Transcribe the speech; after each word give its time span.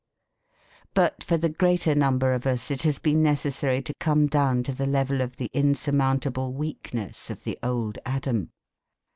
But 0.95 1.23
for 1.23 1.37
the 1.37 1.47
greater 1.47 1.93
number 1.93 2.33
of 2.33 2.47
us 2.47 2.71
it 2.71 2.81
has 2.81 2.97
been 2.97 3.21
necessary 3.21 3.83
to 3.83 3.93
come 3.99 4.25
down 4.25 4.63
to 4.63 4.73
the 4.73 4.87
level 4.87 5.21
of 5.21 5.35
the 5.35 5.51
insurmountable 5.53 6.53
weakness 6.55 7.29
of 7.29 7.43
the 7.43 7.55
old 7.61 7.99
Adam. 8.03 8.49